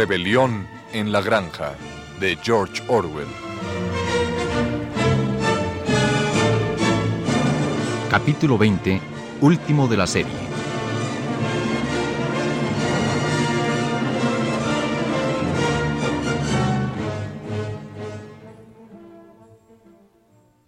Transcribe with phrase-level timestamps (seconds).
[0.00, 1.76] Rebelión en la Granja
[2.20, 3.28] de George Orwell.
[8.08, 8.98] Capítulo 20,
[9.42, 10.32] último de la serie.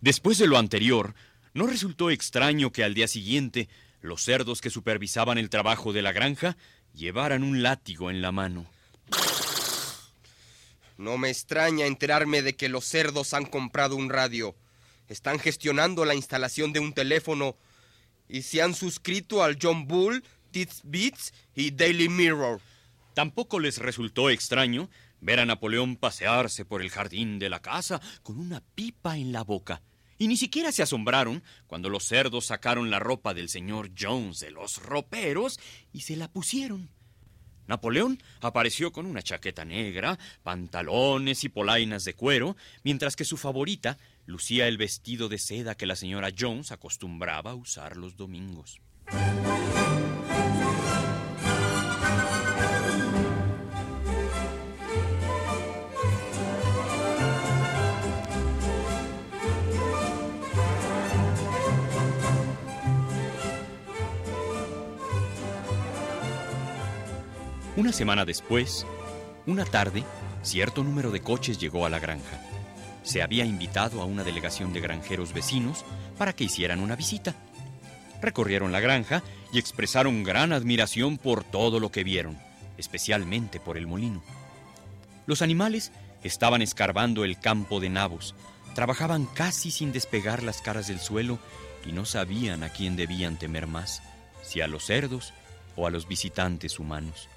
[0.03, 1.14] Después de lo anterior,
[1.54, 3.71] ¿no resultó extraño que al día siguiente
[4.03, 6.58] los cerdos que supervisaban el trabajo de la granja
[6.93, 8.67] llevaran un látigo en la mano?
[11.02, 14.54] No me extraña enterarme de que los cerdos han comprado un radio,
[15.08, 17.56] están gestionando la instalación de un teléfono
[18.28, 22.61] y se han suscrito al John Bull, Tits Beats y Daily Mirror.
[23.14, 24.88] Tampoco les resultó extraño
[25.20, 29.42] ver a Napoleón pasearse por el jardín de la casa con una pipa en la
[29.42, 29.82] boca.
[30.18, 34.53] Y ni siquiera se asombraron cuando los cerdos sacaron la ropa del señor Jones de
[34.53, 35.59] los roperos
[35.92, 36.91] y se la pusieron.
[37.67, 43.99] Napoleón apareció con una chaqueta negra, pantalones y polainas de cuero, mientras que su favorita
[44.27, 48.81] lucía el vestido de seda que la señora Jones acostumbraba a usar los domingos.
[67.83, 68.86] Una semana después,
[69.44, 70.05] una tarde,
[70.44, 72.41] cierto número de coches llegó a la granja.
[73.02, 75.84] Se había invitado a una delegación de granjeros vecinos
[76.16, 77.34] para que hicieran una visita.
[78.20, 82.38] Recorrieron la granja y expresaron gran admiración por todo lo que vieron,
[82.78, 84.22] especialmente por el molino.
[85.27, 85.91] Los animales
[86.22, 88.36] estaban escarbando el campo de nabos,
[88.77, 91.41] trabajaban casi sin despegar las caras del suelo
[91.84, 94.05] y no sabían a quién debían temer más,
[94.44, 95.34] si a los cerdos
[95.75, 97.28] o a los visitantes humanos.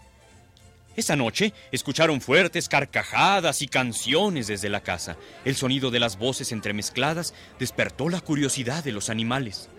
[0.96, 5.18] Esa noche escucharon fuertes carcajadas y canciones desde la casa.
[5.44, 9.70] El sonido de las voces entremezcladas despertó la curiosidad de los animales.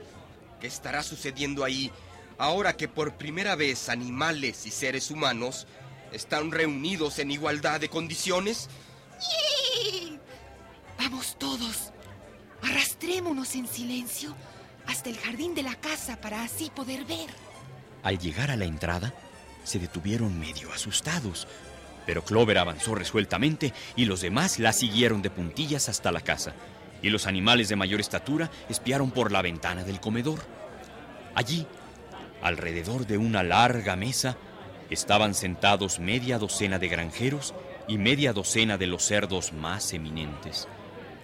[0.60, 1.90] ¿Qué estará sucediendo ahí
[2.38, 5.66] ahora que por primera vez animales y seres humanos
[6.12, 8.68] están reunidos en igualdad de condiciones?
[10.98, 11.92] Vamos todos.
[12.62, 14.34] Arrastrémonos en silencio
[14.86, 17.28] hasta el jardín de la casa para así poder ver.
[18.02, 19.12] Al llegar a la entrada,
[19.66, 21.46] se detuvieron medio asustados,
[22.06, 26.54] pero Clover avanzó resueltamente y los demás la siguieron de puntillas hasta la casa,
[27.02, 30.38] y los animales de mayor estatura espiaron por la ventana del comedor.
[31.34, 31.66] Allí,
[32.42, 34.36] alrededor de una larga mesa,
[34.88, 37.52] estaban sentados media docena de granjeros
[37.88, 40.68] y media docena de los cerdos más eminentes.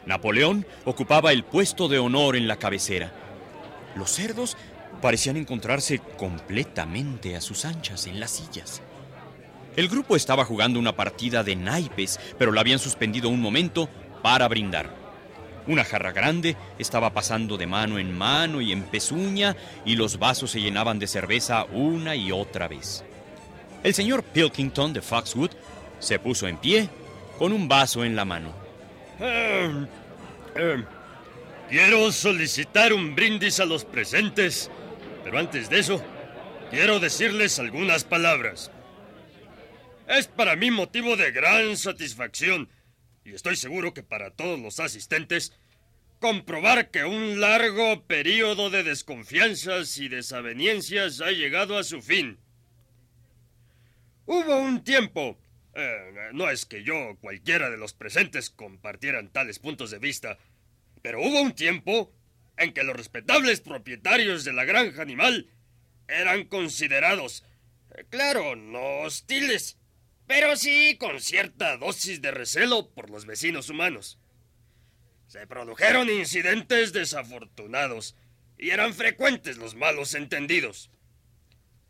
[0.05, 3.13] Napoleón ocupaba el puesto de honor en la cabecera.
[3.95, 4.57] Los cerdos
[5.01, 8.83] parecían encontrarse completamente a sus anchas en las sillas.
[9.75, 13.89] El grupo estaba jugando una partida de naipes, pero la habían suspendido un momento
[14.23, 14.95] para brindar.
[15.67, 20.51] Una jarra grande estaba pasando de mano en mano y en pezuña, y los vasos
[20.51, 23.05] se llenaban de cerveza una y otra vez.
[23.83, 25.51] El señor Pilkington de Foxwood
[25.99, 26.89] se puso en pie
[27.39, 28.53] con un vaso en la mano.
[29.19, 29.87] Em,
[30.55, 30.85] em,
[31.71, 34.71] quiero solicitar un brindis a los presentes
[35.25, 36.05] pero antes de eso,
[36.71, 38.71] quiero decirles algunas palabras.
[40.09, 42.69] Es para mí motivo de gran satisfacción,
[43.25, 45.53] y estoy seguro que para todos los asistentes,
[46.19, 52.39] comprobar que un largo periodo de desconfianzas y desaveniencias ha llegado a su fin.
[54.27, 55.37] Hubo un tiempo,
[55.75, 60.39] eh, no es que yo cualquiera de los presentes compartieran tales puntos de vista,
[61.03, 62.13] pero hubo un tiempo
[62.63, 65.49] en que los respetables propietarios de la granja animal
[66.09, 67.45] eran considerados,
[67.97, 69.79] eh, claro, no hostiles,
[70.27, 74.19] pero sí con cierta dosis de recelo por los vecinos humanos.
[75.27, 78.17] Se produjeron incidentes desafortunados
[78.59, 80.91] y eran frecuentes los malos entendidos.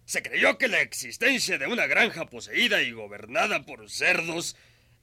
[0.05, 4.57] Se creyó que la existencia de una granja poseída y gobernada por cerdos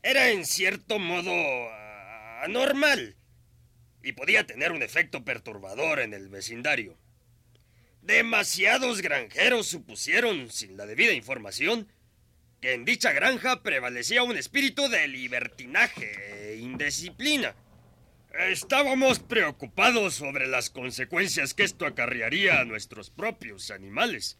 [0.03, 3.18] era en cierto modo ah, anormal
[4.03, 6.97] y podía tener un efecto perturbador en el vecindario.
[8.01, 11.87] Demasiados granjeros supusieron, sin la debida información,
[12.61, 17.55] que en dicha granja prevalecía un espíritu de libertinaje e indisciplina.
[18.49, 24.37] Estábamos preocupados sobre las consecuencias que esto acarrearía a nuestros propios animales,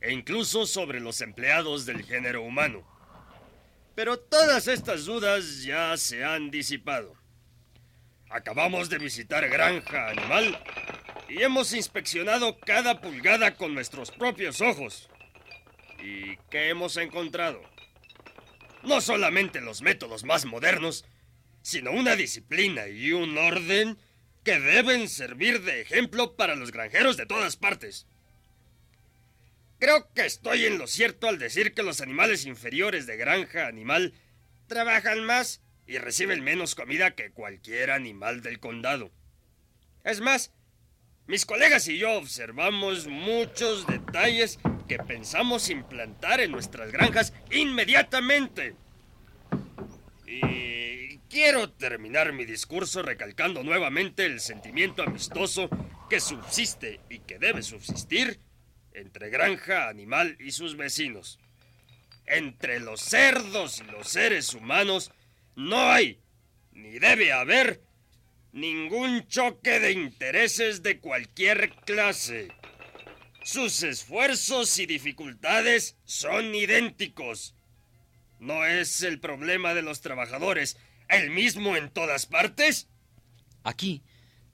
[0.00, 2.86] e incluso sobre los empleados del género humano.
[3.94, 7.16] Pero todas estas dudas ya se han disipado.
[8.30, 10.58] Acabamos de visitar Granja Animal
[11.28, 15.08] y hemos inspeccionado cada pulgada con nuestros propios ojos.
[16.02, 17.60] ¿Y qué hemos encontrado?
[18.82, 21.04] no solamente los métodos más modernos,
[21.62, 23.98] sino una disciplina y un orden
[24.44, 28.06] que deben servir de ejemplo para los granjeros de todas partes.
[29.78, 34.14] Creo que estoy en lo cierto al decir que los animales inferiores de granja animal
[34.66, 39.10] trabajan más y reciben menos comida que cualquier animal del condado.
[40.04, 40.52] Es más,
[41.26, 48.76] mis colegas y yo observamos muchos detalles que pensamos implantar en nuestras granjas inmediatamente.
[50.26, 55.70] Y quiero terminar mi discurso recalcando nuevamente el sentimiento amistoso
[56.10, 58.40] que subsiste y que debe subsistir
[58.92, 61.38] entre granja animal y sus vecinos.
[62.26, 65.12] Entre los cerdos y los seres humanos
[65.58, 66.20] no hay,
[66.70, 67.82] ni debe haber,
[68.52, 72.52] ningún choque de intereses de cualquier clase.
[73.42, 77.56] Sus esfuerzos y dificultades son idénticos.
[78.38, 80.76] ¿No es el problema de los trabajadores
[81.08, 82.86] el mismo en todas partes?
[83.64, 84.04] Aquí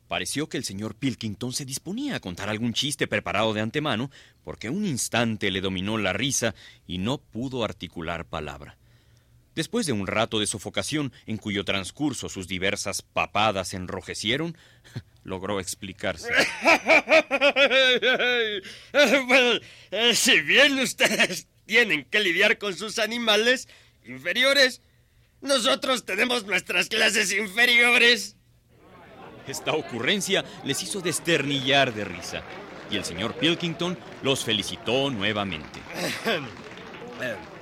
[0.09, 4.11] pareció que el señor Pilkington se disponía a contar algún chiste preparado de antemano,
[4.43, 6.55] porque un instante le dominó la risa
[6.87, 8.79] y no pudo articular palabra.
[9.55, 14.57] Después de un rato de sofocación en cuyo transcurso sus diversas papadas enrojecieron,
[15.25, 16.29] logró explicarse.
[19.27, 19.61] bueno,
[19.91, 23.69] eh, si bien ustedes tienen que lidiar con sus animales
[24.05, 24.81] inferiores,
[25.41, 28.37] nosotros tenemos nuestras clases inferiores.
[29.47, 32.43] Esta ocurrencia les hizo desternillar de risa,
[32.91, 35.81] y el señor Pilkington los felicitó nuevamente.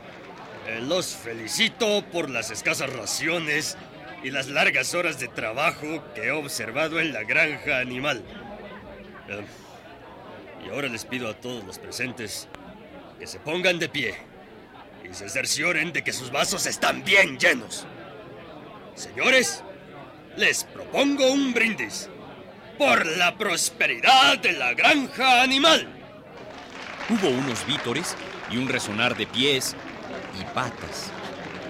[0.66, 3.76] Eh, los felicito por las escasas raciones
[4.22, 8.22] y las largas horas de trabajo que he observado en la granja animal.
[9.28, 9.44] Eh,
[10.64, 12.48] y ahora les pido a todos los presentes
[13.18, 14.14] que se pongan de pie
[15.08, 17.84] y se cercioren de que sus vasos están bien llenos.
[18.94, 19.64] Señores,
[20.36, 22.08] les propongo un brindis
[22.78, 25.88] por la prosperidad de la granja animal.
[27.08, 28.16] Hubo unos vítores
[28.50, 29.74] y un resonar de pies
[30.40, 31.10] y patas.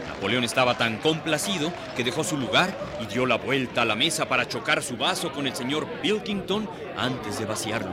[0.06, 4.28] Napoleón estaba tan complacido que dejó su lugar y dio la vuelta a la mesa
[4.28, 7.92] para chocar su vaso con el señor Pilkington antes de vaciarlo.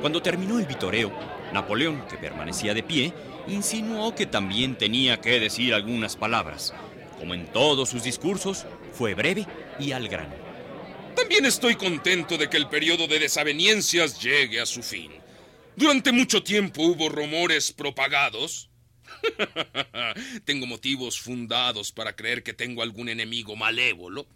[0.00, 1.12] Cuando terminó el vitoreo,
[1.52, 3.12] Napoleón, que permanecía de pie,
[3.46, 6.74] insinuó que también tenía que decir algunas palabras.
[7.20, 9.46] Como en todos sus discursos, fue breve
[9.78, 10.34] y al grano.
[11.14, 15.12] También estoy contento de que el periodo de desaveniencias llegue a su fin.
[15.76, 18.68] Durante mucho tiempo hubo rumores propagados
[20.44, 24.26] tengo motivos fundados para creer que tengo algún enemigo malévolo,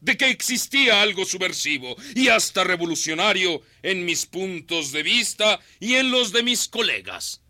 [0.00, 6.10] de que existía algo subversivo y hasta revolucionario en mis puntos de vista y en
[6.10, 7.42] los de mis colegas.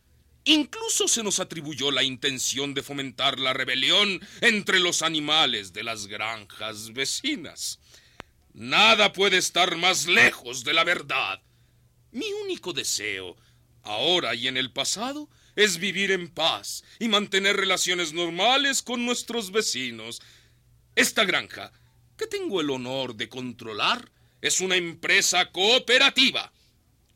[0.44, 6.06] Incluso se nos atribuyó la intención de fomentar la rebelión entre los animales de las
[6.06, 7.80] granjas vecinas.
[8.54, 11.42] Nada puede estar más lejos de la verdad.
[12.12, 13.36] Mi único deseo,
[13.82, 19.50] ahora y en el pasado, es vivir en paz y mantener relaciones normales con nuestros
[19.50, 20.22] vecinos.
[20.94, 21.72] Esta granja,
[22.16, 24.08] que tengo el honor de controlar,
[24.40, 26.52] es una empresa cooperativa.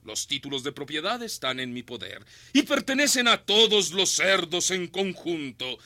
[0.02, 4.88] Los títulos de propiedad están en mi poder y pertenecen a todos los cerdos en
[4.88, 5.78] conjunto.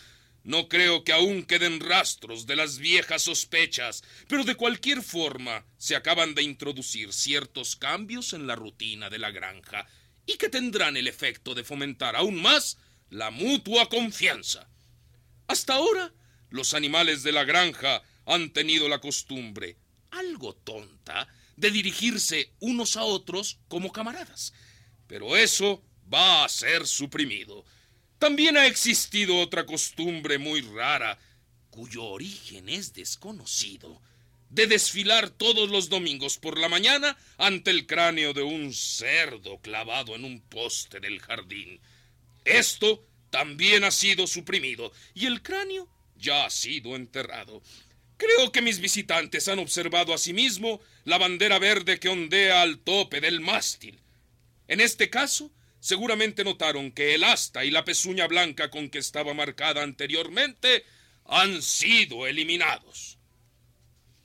[0.43, 5.95] No creo que aún queden rastros de las viejas sospechas, pero de cualquier forma se
[5.95, 9.87] acaban de introducir ciertos cambios en la rutina de la granja
[10.27, 12.77] y que tendrán el efecto de fomentar aún más
[13.11, 14.69] la mutua confianza.
[15.47, 16.13] Hasta ahora,
[16.51, 19.77] los animales de la granja han tenido la costumbre,
[20.11, 24.53] algo tonta, de dirigirse unos a otros como camaradas.
[25.07, 27.65] Pero eso va a ser suprimido.
[28.19, 31.19] También ha existido otra costumbre muy rara,
[31.71, 34.01] cuyo origen es desconocido,
[34.57, 40.17] de desfilar todos los domingos por la mañana ante el cráneo de un cerdo clavado
[40.17, 41.79] en un poste del jardín.
[42.47, 47.63] Esto también ha sido suprimido y el cráneo ya ha sido enterrado.
[48.17, 53.41] Creo que mis visitantes han observado asimismo la bandera verde que ondea al tope del
[53.41, 54.01] mástil.
[54.69, 59.35] En este caso, seguramente notaron que el asta y la pezuña blanca con que estaba
[59.35, 60.87] marcada anteriormente
[61.27, 63.19] han sido eliminados.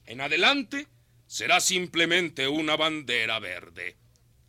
[0.05, 0.87] En adelante
[1.27, 3.97] será simplemente una bandera verde.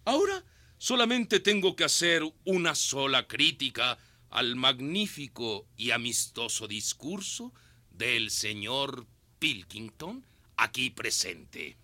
[0.04, 0.44] Ahora
[0.78, 3.98] solamente tengo que hacer una sola crítica
[4.30, 7.52] al magnífico y amistoso discurso
[7.90, 9.06] del señor
[9.38, 11.76] Pilkington aquí presente.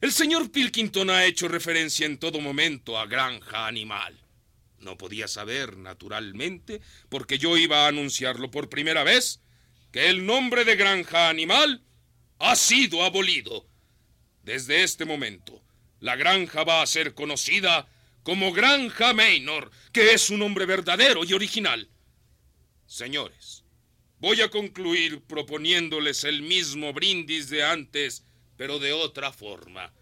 [0.00, 4.16] El señor Pilkington ha hecho referencia en todo momento a granja animal.
[4.78, 9.40] No podía saber, naturalmente, porque yo iba a anunciarlo por primera vez,
[9.90, 11.82] que el nombre de granja animal
[12.38, 13.66] ha sido abolido.
[14.42, 15.62] Desde este momento,
[16.00, 17.88] la granja va a ser conocida
[18.22, 21.88] como Granja Maynor, que es un nombre verdadero y original.
[22.86, 23.64] Señores,
[24.18, 28.24] voy a concluir proponiéndoles el mismo brindis de antes,
[28.56, 29.92] pero de otra forma.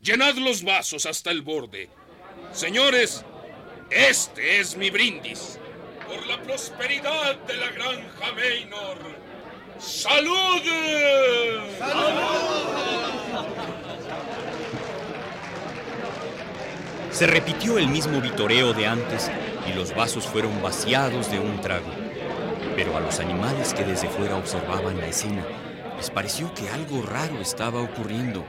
[0.00, 1.88] Llenad los vasos hasta el borde.
[2.52, 3.24] Señores,
[3.90, 5.58] este es mi brindis.
[6.06, 9.21] Por la prosperidad de la granja Maynor.
[9.82, 10.42] ¡Salud!
[17.10, 19.30] Se repitió el mismo vitoreo de antes
[19.68, 21.90] y los vasos fueron vaciados de un trago.
[22.74, 25.44] Pero a los animales que desde fuera observaban la escena,
[25.96, 28.44] les pareció que algo raro estaba ocurriendo.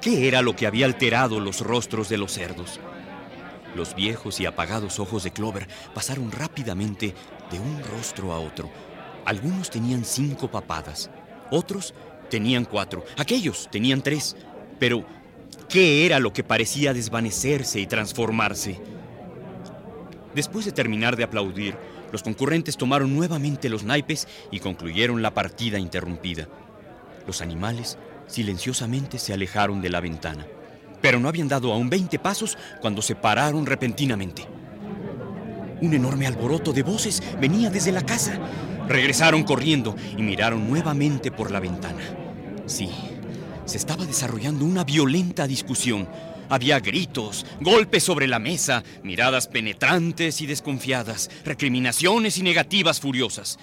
[0.00, 2.80] ¿Qué era lo que había alterado los rostros de los cerdos?
[3.74, 7.14] Los viejos y apagados ojos de Clover pasaron rápidamente
[7.50, 8.70] de un rostro a otro.
[9.24, 11.10] Algunos tenían cinco papadas,
[11.50, 11.94] otros
[12.30, 14.36] tenían cuatro, aquellos tenían tres.
[14.78, 15.04] Pero,
[15.68, 18.80] ¿qué era lo que parecía desvanecerse y transformarse?
[20.34, 21.76] Después de terminar de aplaudir,
[22.10, 26.48] los concurrentes tomaron nuevamente los naipes y concluyeron la partida interrumpida.
[27.26, 30.46] Los animales silenciosamente se alejaron de la ventana
[31.02, 34.46] pero no habían dado aún 20 pasos cuando se pararon repentinamente.
[35.82, 38.38] Un enorme alboroto de voces venía desde la casa.
[38.88, 42.02] Regresaron corriendo y miraron nuevamente por la ventana.
[42.66, 42.90] Sí,
[43.64, 46.08] se estaba desarrollando una violenta discusión.
[46.48, 53.58] Había gritos, golpes sobre la mesa, miradas penetrantes y desconfiadas, recriminaciones y negativas furiosas.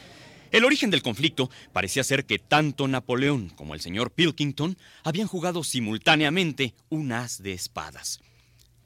[0.52, 5.64] El origen del conflicto parecía ser que tanto Napoleón como el señor Pilkington habían jugado
[5.64, 8.20] simultáneamente un as de espadas.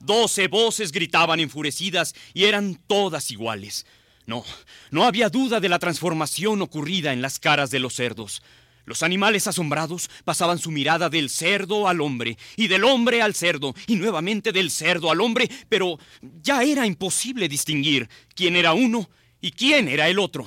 [0.02, 3.86] Doce voces gritaban enfurecidas y eran todas iguales.
[4.26, 4.44] No,
[4.92, 8.42] no había duda de la transformación ocurrida en las caras de los cerdos.
[8.86, 13.74] Los animales asombrados pasaban su mirada del cerdo al hombre, y del hombre al cerdo,
[13.88, 15.98] y nuevamente del cerdo al hombre, pero
[16.42, 20.46] ya era imposible distinguir quién era uno y quién era el otro.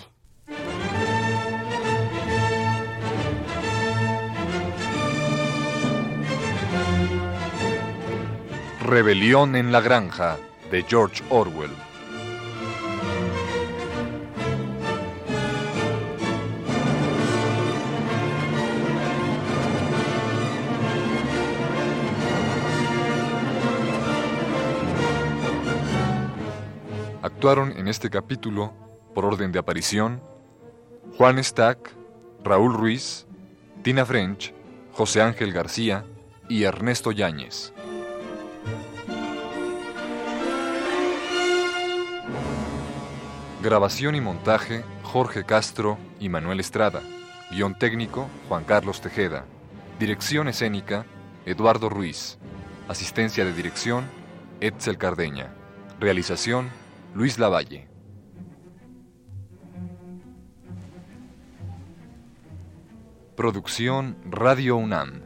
[8.80, 10.38] Rebelión en la Granja
[10.70, 11.85] de George Orwell.
[27.26, 28.72] Actuaron en este capítulo,
[29.12, 30.22] por orden de aparición,
[31.18, 31.92] Juan Stack,
[32.44, 33.26] Raúl Ruiz,
[33.82, 34.54] Tina French,
[34.92, 36.04] José Ángel García
[36.48, 37.72] y Ernesto Yáñez.
[43.60, 47.02] Grabación y montaje, Jorge Castro y Manuel Estrada.
[47.50, 49.46] Guión técnico, Juan Carlos Tejeda.
[49.98, 51.06] Dirección escénica,
[51.44, 52.38] Eduardo Ruiz.
[52.86, 54.04] Asistencia de dirección,
[54.60, 55.52] Etzel Cardeña.
[55.98, 56.70] Realización,
[57.16, 57.88] Luis Lavalle.
[63.34, 65.25] Producción Radio UNAM.